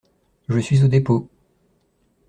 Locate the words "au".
0.83-0.87